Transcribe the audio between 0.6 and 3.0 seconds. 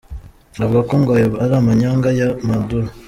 Avuga ko ngo ayo ari amanyanga ya Maduro.